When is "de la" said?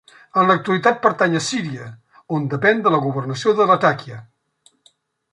2.87-3.01